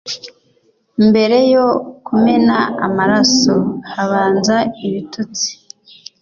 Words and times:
mbere 1.07 1.37
yo 1.53 1.65
kumena 2.05 2.57
amaraso, 2.87 3.55
habanza 3.93 4.57
ibitutsi. 4.85 5.49